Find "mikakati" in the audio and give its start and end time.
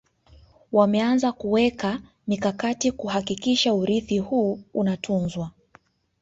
2.27-2.91